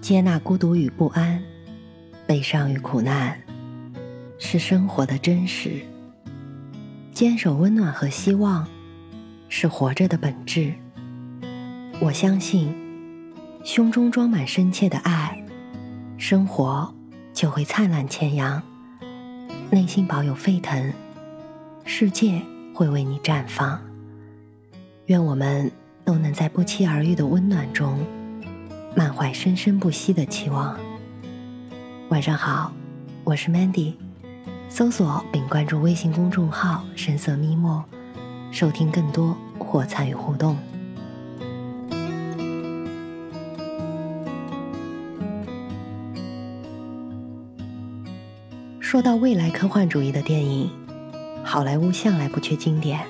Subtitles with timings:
[0.00, 1.42] 接纳孤独与不安，
[2.26, 3.38] 悲伤与苦难，
[4.38, 5.84] 是生活的真实；
[7.12, 8.66] 坚守温暖和希望，
[9.50, 10.72] 是活着的本质。
[12.00, 12.74] 我相信，
[13.62, 15.44] 胸中装满深切的爱，
[16.16, 16.92] 生活
[17.34, 18.60] 就会灿烂千阳；
[19.70, 20.92] 内心保有沸腾，
[21.84, 22.40] 世界
[22.74, 23.78] 会为你绽放。
[25.06, 25.70] 愿我们
[26.06, 27.98] 都能在不期而遇的温暖中。
[28.96, 30.76] 满怀生生不息的期望。
[32.08, 32.72] 晚上好，
[33.22, 33.94] 我是 Mandy，
[34.68, 37.84] 搜索并关注微信公众号“深色咪墨”，
[38.50, 40.56] 收听更多或参与互动。
[48.80, 50.68] 说到未来科幻主义的电影，
[51.44, 53.00] 好莱坞向来不缺经典，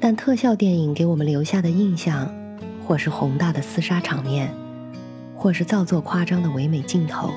[0.00, 2.28] 但特效电影给我们留下的印象。
[2.90, 4.52] 或是宏大的厮杀场面，
[5.36, 7.32] 或是造作夸张的唯美镜头。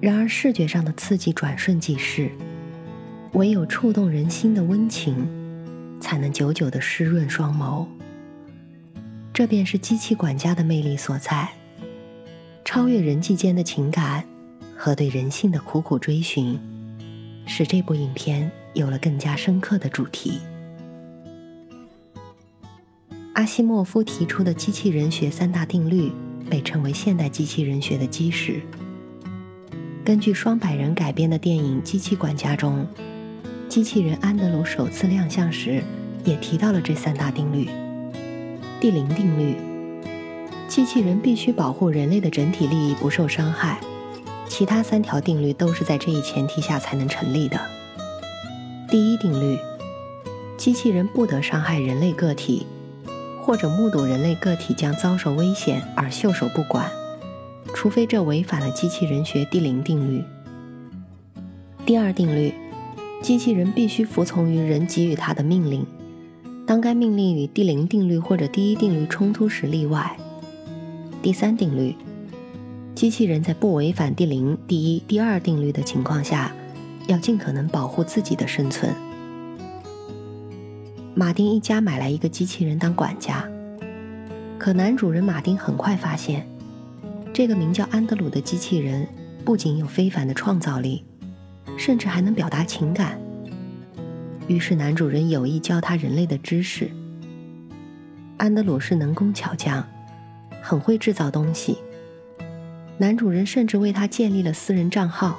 [0.00, 2.30] 然而，视觉上的刺激转瞬即逝，
[3.34, 5.28] 唯有触动人心的温情，
[6.00, 7.86] 才能久久的湿润双眸。
[9.34, 11.50] 这便是机器管家的魅力所在，
[12.64, 14.24] 超越人际间的情感
[14.74, 16.58] 和对人性的苦苦追寻，
[17.44, 20.40] 使这部影片有了更加深刻的主题。
[23.34, 26.12] 阿西莫夫提出的机器人学三大定律
[26.50, 28.60] 被称为现代机器人学的基石。
[30.04, 32.86] 根据双百人改编的电影《机器管家》中，
[33.70, 35.82] 机器人安德鲁首次亮相时
[36.24, 37.70] 也提到了这三大定律。
[38.78, 39.56] 第零定律：
[40.68, 43.80] 机器人必须保护人类的整体利益不受伤害。
[44.46, 47.58] 其他三条定律都是在这一前提下才能成立的。
[48.90, 49.58] 第一定律：
[50.58, 52.66] 机器人不得伤害人类个体。
[53.42, 56.88] 或者目睹人类个体将遭受危险而袖手不管，
[57.74, 60.22] 除非这违反了机器人学第零定律。
[61.84, 62.54] 第二定律，
[63.20, 65.84] 机器人必须服从于人给予它的命令，
[66.64, 70.16] 当该命令与第零定律或者第一定律冲突时例外。
[71.20, 71.96] 第三定律，
[72.94, 76.52] 机器人在不违反第零、第一、第二定律的情况下，
[77.08, 78.94] 要尽可能保护自己的生存。
[81.14, 83.46] 马丁一家买来一个机器人当管家，
[84.58, 86.48] 可男主人马丁很快发现，
[87.34, 89.06] 这个名叫安德鲁的机器人
[89.44, 91.04] 不仅有非凡的创造力，
[91.76, 93.20] 甚至还能表达情感。
[94.46, 96.90] 于是男主人有意教他人类的知识。
[98.38, 99.86] 安德鲁是能工巧匠，
[100.62, 101.76] 很会制造东西。
[102.96, 105.38] 男主人甚至为他建立了私人账号。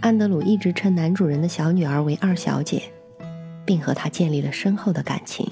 [0.00, 2.82] 安德鲁一直称男主人的小女儿为二小姐。
[3.70, 5.48] 并和他建立了深厚的感情。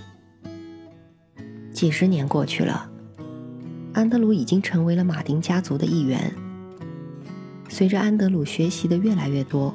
[1.73, 2.91] 几十年过去了，
[3.95, 6.35] 安德鲁已经成为了马丁家族的一员。
[7.69, 9.73] 随着安德鲁学习的越来越多，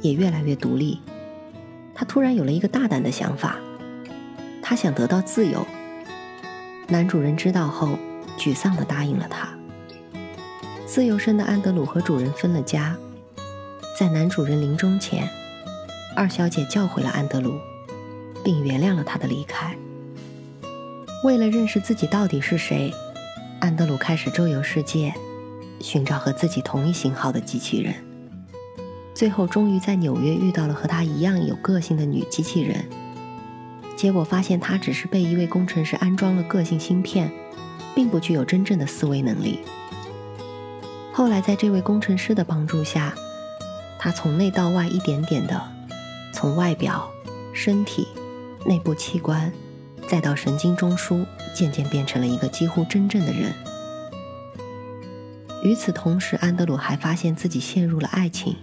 [0.00, 1.00] 也越来越独立，
[1.94, 3.56] 他突然有了一个大胆的想法，
[4.62, 5.66] 他想得到自由。
[6.88, 7.98] 男主人知道后，
[8.38, 9.50] 沮丧地答应了他。
[10.86, 12.96] 自由身的安德鲁和主人分了家，
[14.00, 15.28] 在男主人临终前，
[16.16, 17.52] 二小姐叫回了安德鲁。
[18.44, 19.76] 并原谅了他的离开。
[21.24, 22.92] 为了认识自己到底是谁，
[23.60, 25.14] 安德鲁开始周游世界，
[25.80, 27.94] 寻找和自己同一型号的机器人。
[29.14, 32.84] 最后，终于在纽约遇到了和他一样有个性的女机器人。
[33.96, 37.30] 结果发现，她只是被一位工程师安装了个性芯片，
[37.94, 39.60] 并不具有真正的思维能力。
[41.12, 43.14] 后来，在这位工程师的帮助下，
[43.98, 45.62] 他从内到外一点点的，
[46.32, 47.08] 从外表、
[47.52, 48.08] 身体。
[48.64, 49.52] 内部器官，
[50.06, 51.24] 再到神经中枢，
[51.54, 53.52] 渐渐变成了一个几乎真正的人。
[55.62, 58.56] 与此同时，安德鲁还发现自己陷入了爱情，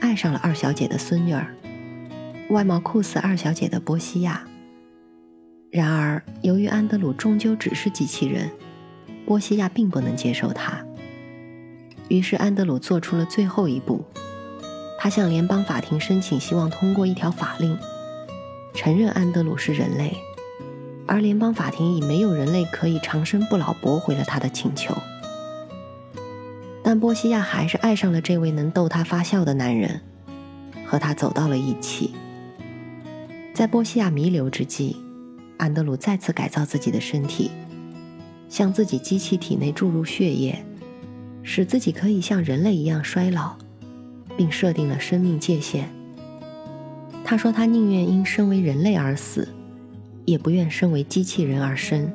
[0.00, 1.54] 爱上了二小姐的孙女儿，
[2.50, 4.46] 外貌酷似二小姐的波西亚。
[5.70, 8.50] 然而，由于安德鲁终究只是机器人，
[9.26, 10.82] 波西亚并不能接受他。
[12.08, 14.04] 于是，安德鲁做出了最后一步，
[14.98, 17.76] 他向联邦法庭申请，希望通过一条法令。
[18.76, 20.14] 承认安德鲁是人类，
[21.06, 24.94] 而联邦法庭以没有人类可以长生不老驳回了他的请求。
[26.82, 30.02] 但波西亚还是爱上了这位能逗他发笑的男人，
[30.84, 32.14] 和他走到了一起。
[33.54, 34.94] 在波西亚弥留之际，
[35.56, 37.50] 安德鲁再次改造自己的身体，
[38.50, 40.62] 向自己机器体内注入血液，
[41.42, 43.56] 使自己可以像人类一样衰老，
[44.36, 45.95] 并设定了生命界限。
[47.28, 49.48] 他说：“他宁愿因身为人类而死，
[50.24, 52.08] 也不愿身为机器人而生。”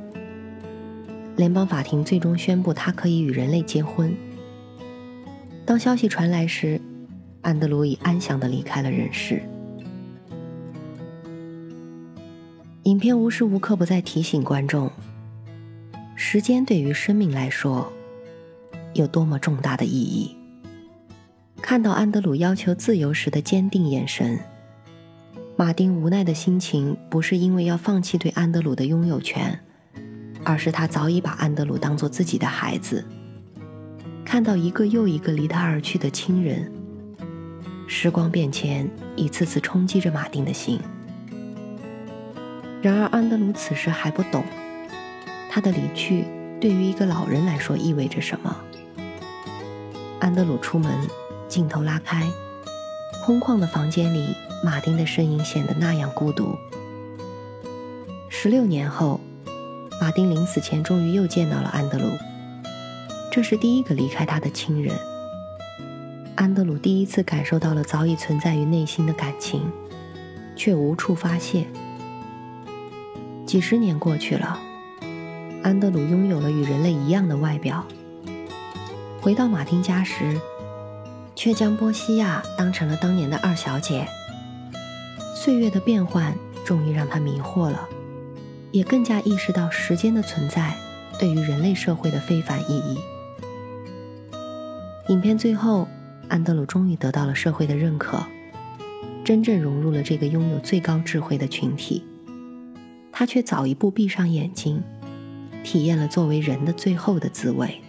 [1.36, 4.16] 联邦法庭最终宣布他可以与人类结婚。
[5.66, 6.80] 当消息传来时，
[7.42, 9.44] 安德鲁已安详地离开了人世。
[12.84, 14.90] 影片无时无刻不在提醒观众：
[16.16, 17.92] 时间对于生命来说
[18.94, 20.38] 有多么重大的意义。
[21.62, 24.40] 看到安德鲁要求自由时的坚定眼神，
[25.58, 29.60] 马丁无奈的心情不是因为要放弃对安德鲁的拥有权，
[30.44, 33.06] 而是他早已把安德鲁当做自己的孩子。
[34.26, 36.72] 看到一个又一个离他而去的亲人，
[37.86, 40.80] 时光变迁一次次冲击着马丁的心。
[42.82, 44.44] 然而，安德鲁此时还不懂，
[45.50, 46.26] 他的离去
[46.60, 48.56] 对于一个老人来说意味着什么。
[50.20, 50.92] 安德鲁出门，
[51.48, 52.26] 镜头拉开，
[53.24, 56.58] 空旷的房间里，马丁的身影显得那样孤独。
[58.30, 59.20] 十六年后，
[60.02, 62.10] 马丁临死前终于又见到了安德鲁。
[63.32, 64.96] 这是第一个离开他的亲人。
[66.36, 69.72] 安德鲁第一次感受到了早已存在于内心的感情，
[70.56, 71.68] 却无处发泄。
[73.46, 74.60] 几十年过去了，
[75.62, 77.86] 安德鲁拥有了与人类一样的外表。
[79.22, 80.42] 回到马丁家时，
[81.36, 84.08] 却将波西亚当成了当年的二小姐。
[85.36, 86.36] 岁月的变换
[86.66, 87.88] 终于让他迷惑了，
[88.72, 90.76] 也更加意识到时间的存在
[91.20, 92.98] 对于人类社会的非凡意义。
[95.08, 95.88] 影片最后，
[96.28, 98.24] 安德鲁终于得到了社会的认可，
[99.26, 102.04] 真正融入了这个拥有最高智慧的群体。
[103.12, 104.82] 他却早一步闭上眼睛，
[105.64, 107.82] 体验了作为人的最后的滋味，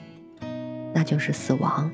[0.94, 1.92] 那就是死亡。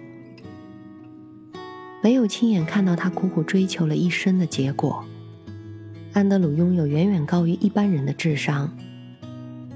[2.01, 5.05] 没有亲眼看到他苦苦追求了一生的结果。
[6.13, 8.73] 安德鲁拥有远远高于一般人的智商，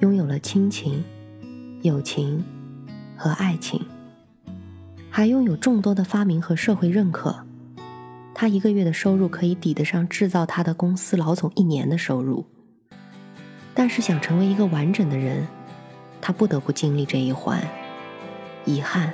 [0.00, 1.04] 拥有了亲情、
[1.82, 2.42] 友情
[3.16, 3.84] 和爱情。
[5.10, 7.44] 还拥有众多的发明和社会认可，
[8.34, 12.46] 他一个月的收入可以抵得上制造他的公司老总一年的收入。
[13.74, 15.46] 但是想成为一个完整的人，
[16.20, 17.62] 他不得不经历这一环。
[18.64, 19.12] 遗憾，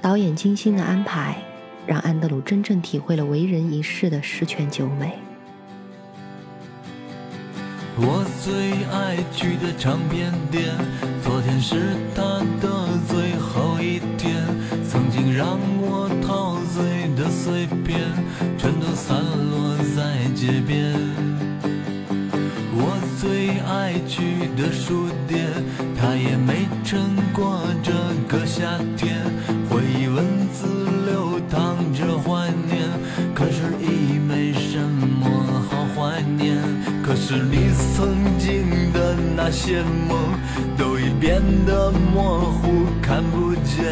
[0.00, 1.42] 导演精心的安排，
[1.86, 5.12] 让安德鲁真正体会了为人一世的十全九美。
[7.96, 10.74] 我最爱去的唱片店，
[11.22, 12.22] 昨天是他
[12.60, 14.34] 的最后一天。
[14.88, 18.00] 曾经让我陶醉的碎片，
[18.58, 20.92] 全都散落在街边。
[22.76, 25.46] 我最爱去的书店，
[25.96, 27.92] 他也没撑过这
[28.26, 29.22] 个夏天。
[29.70, 30.43] 回忆文字流淌
[32.04, 32.78] 着怀念，
[33.34, 35.26] 可是已没什么
[35.70, 36.56] 好怀念。
[37.02, 40.18] 可是你曾经的那些梦，
[40.76, 43.84] 都已变得模糊，看不见。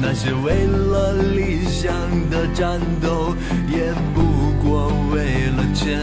[0.00, 1.92] 那些为了理想
[2.30, 3.34] 的战斗，
[3.68, 4.22] 也不
[4.62, 6.00] 过为了钱。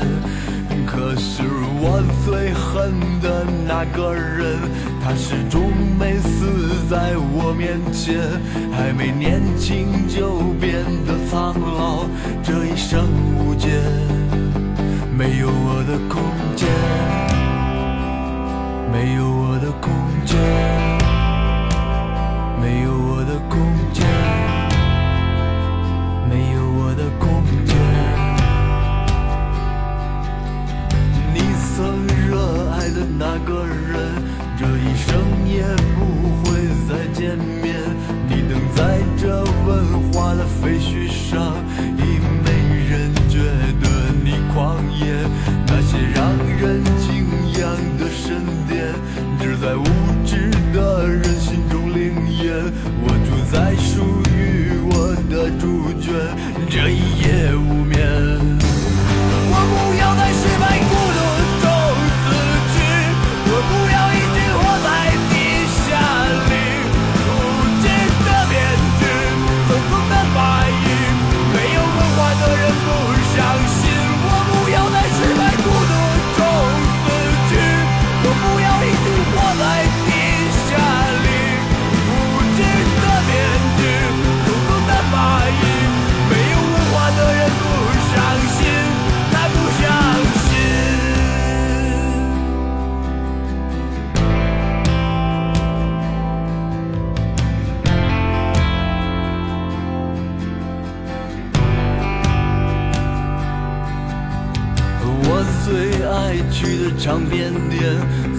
[0.86, 1.44] 可是
[1.80, 4.58] 我最恨的那个人，
[5.04, 8.20] 他始终没死在我面前，
[8.72, 12.06] 还没年轻就变得苍老，
[12.44, 13.08] 这一生
[13.38, 13.70] 无解。
[15.18, 16.22] 没有我的空
[16.56, 16.70] 间，
[18.92, 19.92] 没有我的空
[20.26, 20.38] 间，
[22.62, 23.58] 没有我的空
[23.94, 24.06] 间，
[52.50, 54.02] 我住在属
[54.32, 56.14] 于我的猪圈，
[56.70, 58.57] 这一夜无眠。
[106.52, 107.82] 去的唱片店，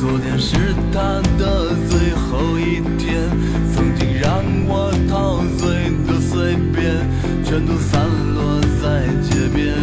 [0.01, 3.29] 昨天是他的最后一天，
[3.75, 7.07] 曾经让我陶醉的碎片
[7.45, 9.75] 全都散落在街边。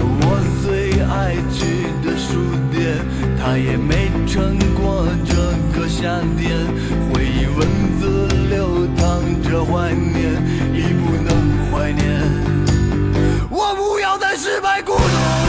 [0.00, 2.38] 我最爱去的书
[2.70, 2.98] 店，
[3.38, 5.34] 他也没撑过这
[5.78, 6.66] 个夏天。
[7.10, 7.66] 回忆文
[7.98, 10.34] 字流淌着怀念，
[10.74, 11.28] 已不能
[11.70, 12.22] 怀念。
[13.50, 15.47] 我不要再失败孤独。